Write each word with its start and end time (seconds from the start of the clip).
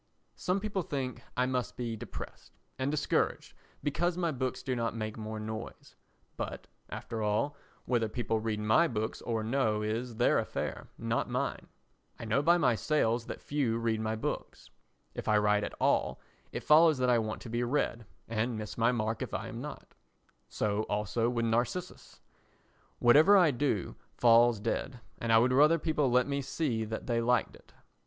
Some 0.35 0.59
people 0.59 0.81
think 0.81 1.21
I 1.37 1.45
must 1.45 1.77
be 1.77 1.95
depressed 1.95 2.57
and 2.79 2.89
discouraged 2.89 3.53
because 3.83 4.17
my 4.17 4.31
books 4.31 4.63
do 4.63 4.75
not 4.75 4.95
make 4.95 5.15
more 5.15 5.39
noise; 5.39 5.95
but, 6.37 6.65
after 6.89 7.21
all, 7.21 7.55
whether 7.85 8.09
people 8.09 8.39
read 8.39 8.59
my 8.59 8.87
books 8.87 9.21
or 9.21 9.43
no 9.43 9.83
is 9.83 10.15
their 10.15 10.39
affair, 10.39 10.87
not 10.97 11.29
mine. 11.29 11.67
I 12.17 12.25
know 12.25 12.41
by 12.41 12.57
my 12.57 12.73
sales 12.73 13.27
that 13.27 13.43
few 13.43 13.77
read 13.77 14.01
my 14.01 14.15
books. 14.15 14.71
If 15.13 15.27
I 15.27 15.37
write 15.37 15.63
at 15.63 15.75
all, 15.79 16.19
it 16.51 16.63
follows 16.63 16.97
that 16.97 17.11
I 17.11 17.19
want 17.19 17.39
to 17.43 17.49
be 17.51 17.63
read 17.63 18.07
and 18.27 18.57
miss 18.57 18.79
my 18.79 18.91
mark 18.91 19.21
if 19.21 19.35
I 19.35 19.49
am 19.49 19.61
not. 19.61 19.93
So 20.49 20.81
also 20.89 21.29
with 21.29 21.45
Narcissus. 21.45 22.21
Whatever 22.97 23.37
I 23.37 23.51
do 23.51 23.95
falls 24.17 24.59
dead, 24.59 24.99
and 25.19 25.31
I 25.31 25.37
would 25.37 25.53
rather 25.53 25.77
people 25.77 26.09
let 26.09 26.25
me 26.25 26.41
see 26.41 26.85
that 26.85 27.05
they 27.05 27.21
liked 27.21 27.55
it. 27.55 27.71